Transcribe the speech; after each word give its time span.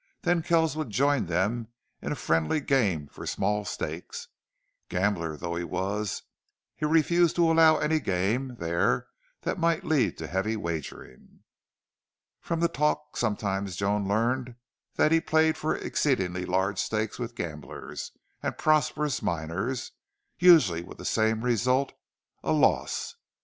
Then 0.23 0.41
Kells 0.41 0.75
would 0.75 0.89
join 0.89 1.27
them 1.27 1.67
in 2.01 2.11
a 2.11 2.15
friendly 2.15 2.59
game 2.59 3.05
for 3.05 3.27
small 3.27 3.65
stakes. 3.65 4.29
Gambler 4.89 5.37
though 5.37 5.53
he 5.55 5.63
was, 5.63 6.23
he 6.75 6.87
refused 6.87 7.35
to 7.35 7.51
allow 7.51 7.77
any 7.77 7.99
game 7.99 8.55
there 8.55 9.05
that 9.43 9.59
might 9.59 9.83
lead 9.83 10.17
to 10.17 10.25
heavy 10.25 10.55
wagering. 10.55 11.41
From 12.39 12.61
the 12.61 12.67
talk 12.67 13.15
sometimes 13.15 13.75
Joan 13.75 14.07
learned 14.07 14.55
that 14.95 15.11
he 15.11 15.21
played 15.21 15.55
for 15.55 15.75
exceedingly 15.75 16.47
large 16.47 16.79
stakes 16.79 17.19
with 17.19 17.35
gamblers 17.35 18.11
and 18.41 18.57
prosperous 18.57 19.21
miners, 19.21 19.91
usually 20.39 20.81
with 20.81 20.97
the 20.97 21.05
same 21.05 21.43
result 21.45 21.93
a 22.41 22.51
loss. 22.53 23.17